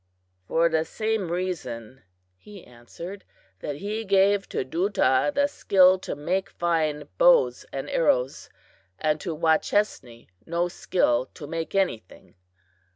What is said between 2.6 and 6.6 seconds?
answered, "that he gave to Duta the skill to make